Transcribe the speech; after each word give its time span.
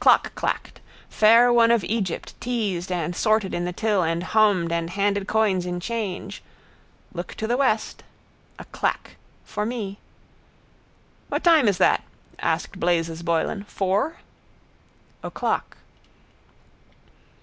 Clock 0.00 0.34
clacked. 0.34 0.80
Fair 1.08 1.50
one 1.50 1.70
of 1.70 1.82
Egypt 1.84 2.38
teased 2.42 2.92
and 2.92 3.16
sorted 3.16 3.54
in 3.54 3.64
the 3.64 3.72
till 3.72 4.02
and 4.02 4.22
hummed 4.22 4.70
and 4.70 4.90
handed 4.90 5.26
coins 5.26 5.64
in 5.64 5.80
change. 5.80 6.42
Look 7.14 7.34
to 7.36 7.46
the 7.46 7.56
west. 7.56 8.02
A 8.58 8.66
clack. 8.66 9.16
For 9.46 9.64
me. 9.64 9.96
—What 11.30 11.42
time 11.42 11.66
is 11.68 11.78
that? 11.78 12.04
asked 12.38 12.78
Blazes 12.78 13.22
Boylan. 13.22 13.64
Four? 13.64 14.18
O'clock. 15.22 15.78